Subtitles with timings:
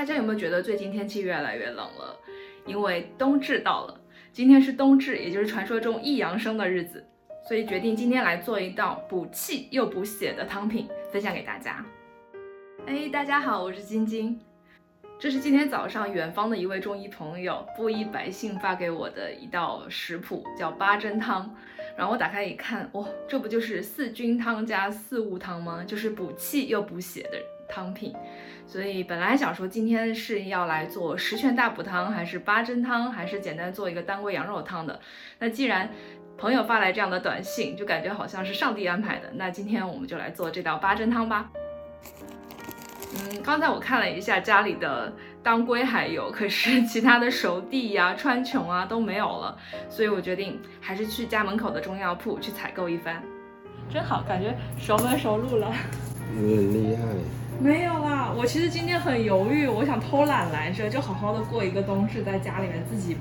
[0.00, 2.18] 大家有没有觉得最近天气越来越冷了？
[2.64, 4.00] 因为冬至到了，
[4.32, 7.06] 今天是冬至，也就是传说中易阳生的日子，
[7.46, 11.84] 所以决定今天来做一道补气又补血的汤品，分享给大家。
[12.86, 14.40] 哎，大家好，我是晶晶。
[15.18, 21.54] 这是今天早上远方的一位中医朋友布衣百姓发给我的一道食谱，叫八珍汤。
[21.94, 25.84] 然后我打开一看，哇，这不就是四君汤加四物汤吗？
[25.86, 27.38] 就是补气又补血的
[27.70, 28.14] 汤品。
[28.66, 35.00] 所以本来想说今天是要来做十全大补汤，还是八珍汤，还是简单做一个当归羊肉汤的。
[35.38, 35.90] 那既然
[36.38, 39.30] 朋友发来这样的短信，就感觉好像是上帝安排的。
[39.34, 41.50] 那今天我们就来做这道八珍汤吧。
[43.12, 49.58] 嗯，刚才我看了一下家里的当归还有，可是其他的熟地呀、川穹啊都没有了，
[49.88, 53.20] 所以我决定还是去家门口的中药铺去采购一番。
[53.92, 55.74] 真好，感觉熟门熟路了。
[56.36, 57.02] 你很厉害。
[57.60, 63.18] 没有啦，我其实今天很犹豫，我想偷懒来着，就好好的过一个冬至，在家里面自己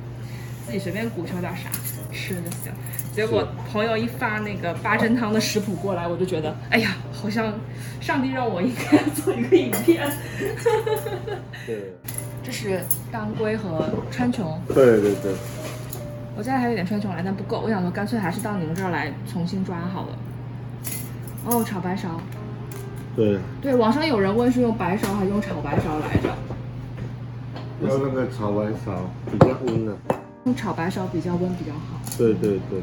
[0.65, 1.69] 自己随便鼓秋点啥
[2.11, 2.71] 吃就行。
[3.13, 7.53] 结果朋友一发那个八珍汤的食谱过来，我就觉得，哎呀，好像
[7.99, 10.09] 上帝让我应该做一个影片。
[11.67, 11.93] 对，
[12.41, 15.33] 这是当归和川穹，对对对，
[16.37, 20.17] 我家里还有点川穹来，但不够，我想说干脆还是到你们这儿来重新抓好了。
[21.45, 22.07] 哦，炒白芍。
[23.19, 26.29] 对，对，网上有人问是用白芍还是用炒白芍来着？
[27.85, 28.95] 要那个炒白芍
[29.29, 29.97] 比较温的。
[30.45, 31.99] 用炒白芍比较温比较好。
[32.17, 32.81] 对对对。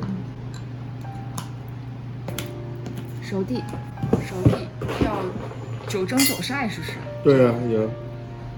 [3.23, 3.63] 熟地，
[4.27, 4.69] 熟地
[5.03, 5.23] 要
[5.89, 6.93] 九蒸九晒，是不是？
[7.25, 7.89] 对啊，有。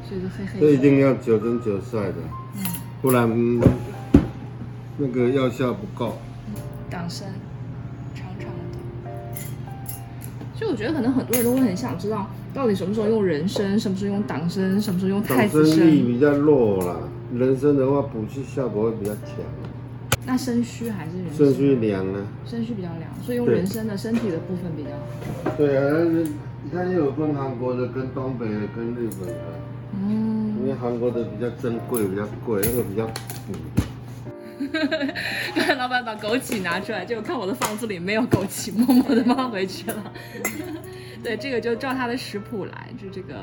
[0.02, 0.60] 所以就黑黑。
[0.60, 2.16] 这一定要九蒸九晒的，
[2.56, 2.64] 嗯，
[3.00, 3.30] 不然
[4.96, 6.18] 那个药效不够。
[6.90, 7.28] 党参。
[10.58, 15.86] 就我觉得可能很多人都会很想知道，到底什么时候用人参，什么时候用党参，什么时候用太子参。
[15.86, 16.96] 力比较弱啦，
[17.32, 19.36] 人参的话补气效果会比较强。
[20.26, 21.46] 那参虚还是人参？
[21.46, 22.26] 参虚凉啊。
[22.44, 24.90] 参虚比较凉，所以用人参的身体的部分比较
[25.44, 25.56] 好。
[25.56, 26.04] 对啊，
[26.64, 29.34] 你看有分韩国的、跟东北的、跟日本的。
[29.94, 30.56] 嗯。
[30.60, 33.54] 因为韩国的比较珍贵，比较贵，那个比较补。
[35.54, 40.12] 刚才老板把枸杞拿出来，就看我的房子里没有枸杞，默默的放回去了。
[41.22, 43.34] 对，这个就照他的食谱来，就这个。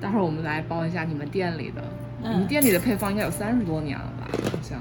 [0.00, 1.82] 待会儿我们来包一下你们店里的，
[2.22, 4.30] 你们店里的配方应该有三十多年了吧？
[4.50, 4.80] 好像。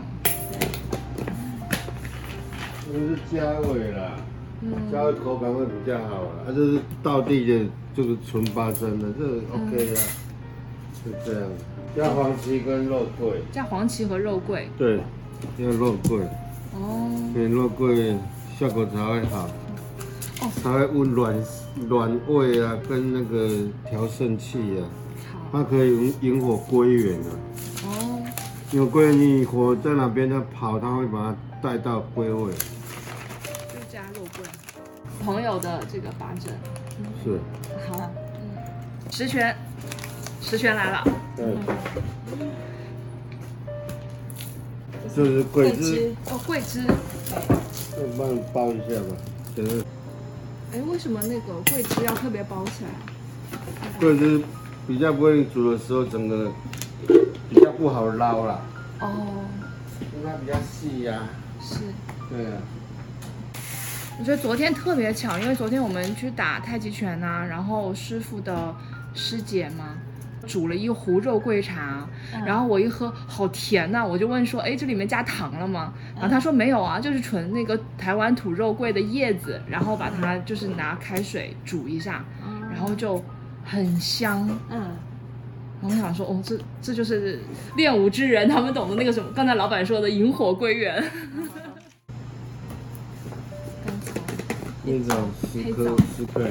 [2.85, 4.15] 这是加味啦，
[4.89, 6.31] 加味口感会比较好啊。
[6.47, 10.01] 它就是道地的，就是纯八珍的，这 OK 啦。
[11.03, 11.49] 是这样，
[11.97, 13.41] 加黄芪跟肉桂。
[13.51, 14.69] 加黄芪和肉桂。
[14.77, 15.01] 对。
[15.57, 16.19] 要肉桂。
[16.71, 18.15] 哦，对，肉桂
[18.57, 19.49] 效果才会好，
[20.41, 21.35] 哦，才会温暖
[21.87, 24.85] 暖胃啊，跟那个调肾气啊，
[25.51, 27.31] 它可以引引火归元啊，
[27.85, 28.21] 哦，
[28.71, 31.35] 因为归元你火在哪边它跑，它会把它
[31.67, 34.45] 带到归位，就加肉桂，
[35.25, 36.53] 朋友的这个八珍，
[37.23, 37.39] 是，
[37.89, 38.61] 好，嗯，
[39.11, 39.55] 十全，
[40.39, 41.03] 十全来了，
[41.35, 41.45] 对。
[45.15, 46.83] 就是桂枝哦，桂枝，
[47.97, 49.15] 我帮你包一下吧，
[49.55, 49.83] 就是。
[50.71, 52.89] 哎，为什么那个桂枝要特别包起来？
[53.99, 54.41] 桂枝
[54.87, 56.51] 比较不会煮的时候，整个
[57.49, 58.61] 比较不好捞啦。
[58.99, 59.45] 哦。
[60.15, 61.27] 因为它比较细呀。
[61.61, 61.79] 是。
[62.29, 62.61] 对啊。
[64.19, 68.75] 我觉得昨天特别巧，因为昨天我们去打太极拳呐，然后师傅的
[69.13, 69.97] 师姐嘛。
[70.47, 72.07] 煮了一壶肉桂茶，
[72.45, 74.05] 然后我一喝，好甜呐！
[74.05, 75.93] 我就问说，哎，这里面加糖了吗？
[76.15, 82.23] 然后他说没有啊，就是纯那个台湾土肉桂的叶子，然后把它就是拿开水煮一下，
[82.71, 83.23] 然后就
[83.63, 84.47] 很香。
[84.69, 84.79] 嗯，
[85.81, 87.39] 然后我想说，哦，这这就是
[87.75, 91.03] 练武之人他们懂的那个什么，刚才老板说的引火归元。
[94.85, 95.15] 黑枣
[95.51, 96.49] 十颗，十颗。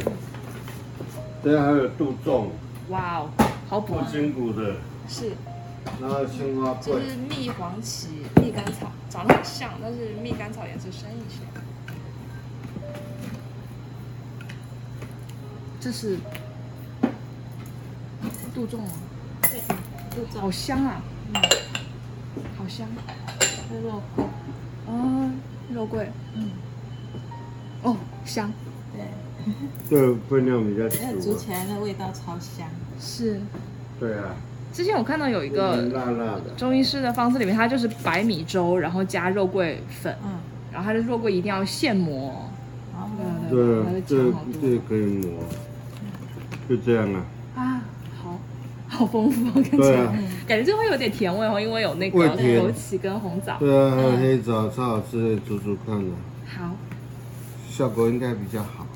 [1.43, 2.53] 对啊，还有杜仲。
[2.89, 3.31] 哇哦。
[3.69, 4.77] 好补筋骨的，
[5.09, 5.33] 是。
[6.01, 6.95] 然后青花桂。
[6.95, 11.41] 这是蜜黄芪、蜜甘草，长得很像，但是蜜甘草颜色深一些。
[15.81, 16.19] 这是
[18.55, 18.89] 杜仲吗？
[19.43, 19.61] 对，
[20.11, 20.41] 杜仲。
[20.41, 21.03] 好香啊！
[21.35, 21.43] 嗯，
[22.57, 22.89] 好香。
[23.71, 24.25] 肉桂。
[24.87, 25.31] 哦，
[25.73, 26.11] 肉桂。
[26.35, 26.51] 嗯。
[27.83, 28.53] 哦，香。
[28.95, 29.07] 对。
[29.89, 30.89] 这分量比较
[31.21, 31.33] 足。
[31.33, 32.69] 煮起来的味道超香。
[32.99, 33.41] 是，
[34.01, 34.35] 对啊。
[34.73, 35.83] 之前我看到有一个
[36.57, 40.33] 中医师的方子里面，它就是白米粥，然后加肉桂粉，嗯，
[40.71, 42.49] 然后它的肉桂一定要现磨。
[42.95, 43.09] 哦，
[43.51, 44.31] 对，这
[44.61, 45.43] 这可以磨，
[46.69, 47.25] 就这样啊。
[47.57, 47.83] 啊，
[48.23, 48.39] 好，
[48.89, 50.15] 好丰富，看起来对啊，
[50.47, 53.57] 感觉就会有点甜味哦，因为有那个枸杞跟红枣。
[53.59, 56.13] 对啊，还有黑枣，超好吃的，煮煮看的，
[56.47, 56.77] 好，
[57.71, 58.87] 效果应该比较好。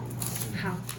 [0.62, 0.96] 好，是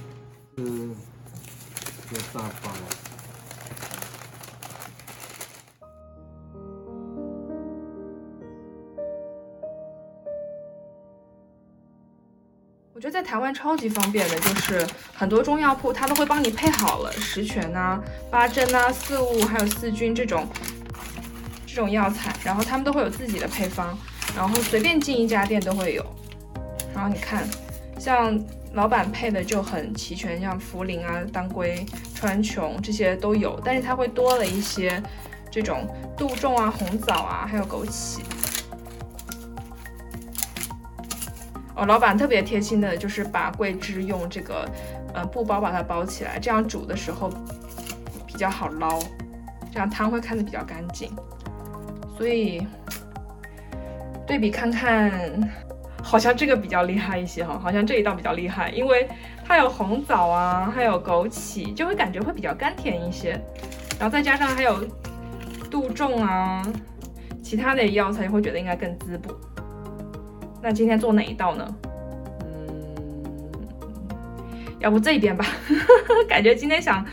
[12.96, 18.02] 我觉得在台湾超级方便的，就是很多中药铺它都会帮你配好了十全呐、
[18.32, 20.48] 八珍呐、四物还有四君这种
[21.68, 23.98] 这种药材，然后他们都会有自己的配方，
[24.38, 26.06] 然后随便进一家店都会有。
[26.94, 27.46] 然后你看，
[28.00, 28.40] 像
[28.74, 31.86] 老板配的就很齐全，像茯苓啊、当归、
[32.16, 35.02] 川穹这些都有，但是它会多了一些
[35.52, 35.88] 这种
[36.18, 38.22] 杜仲啊、红枣啊，还有枸杞。
[41.76, 44.68] 哦，老板特别贴心的，就是把桂枝用这个
[45.14, 47.32] 呃布包把它包起来，这样煮的时候
[48.26, 49.00] 比较好捞，
[49.72, 51.12] 这样汤会看得比较干净。
[52.18, 52.68] 所以
[54.26, 55.12] 对比看看，
[56.14, 59.10] 好像这个比较厉害一些哈，好像这一道比较厉害，因为
[59.44, 63.32] 它有红枣啊，还有枸杞，就会感觉会比较甘甜一些，
[64.00, 64.86] 然后再加上还有
[65.72, 66.64] 杜仲啊，
[67.42, 69.34] 其他的药材会觉得应该更滋补。
[70.62, 71.76] 那今天做哪一道呢？
[72.44, 72.84] 嗯，
[74.78, 75.44] 要不这边吧，
[76.30, 77.04] 感觉今天想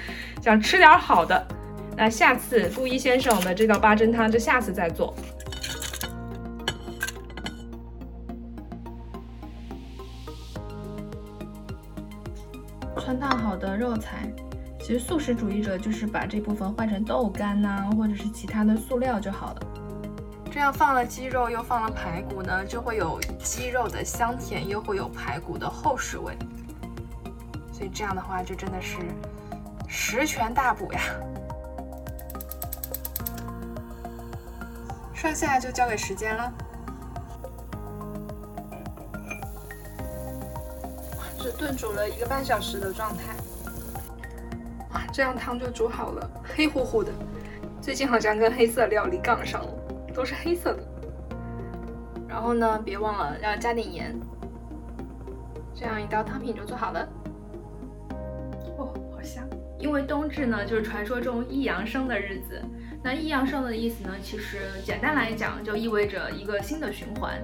[0.43, 1.49] 想吃点好的。
[1.97, 5.17] 那下次布衣先生的这道八珍汤就下次再做。
[13.61, 14.33] 的肉材，
[14.81, 19.61] 其实素食主义者就是把这部分换成豆干呐、或者是其他的素料就好了。
[20.51, 26.37] 这样放了鸡肉又放了排骨呢，就会有鸡肉的香甜，又会有排骨的厚实味。
[27.73, 28.97] 所以这样的话，就真的是
[29.87, 31.01] 十全大补呀。
[35.15, 36.53] 剩下就交给时间了。
[41.39, 43.37] 这炖煮了一个半小时的状态，
[45.13, 47.13] 这样汤就煮好了，黑乎乎的。
[47.81, 49.75] 最近好像跟黑色料理杠上了。
[50.13, 50.83] 都是黑色的，
[52.29, 54.21] 然后呢，别忘了要加点盐，
[55.73, 57.09] 这样一道汤品就做好了。
[59.81, 62.63] 因为冬至呢，就是传说中一阳生的日子。
[63.03, 67.41] 那一阳生的意思呢，其实简单来讲，就意味着一个新的循环。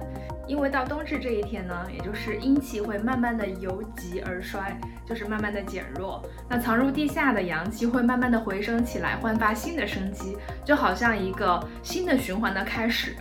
[0.47, 6.23] 因为到冬至这一天呢，也就是阴气会慢慢的由极而衰，就是慢慢的减弱。
[6.47, 13.15] 那藏入地下的阳气会慢慢的回升起来，焕发新的生机，就好像一个新的循环的开始。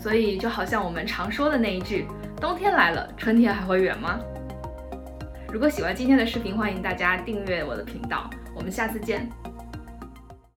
[0.00, 2.06] 所以就好像我们常说的那一句：
[2.40, 4.20] 冬天来了，春天还会远吗？
[5.52, 9.28] 如果喜欢今天的视频，欢迎大家订阅我的频道，我们下次见。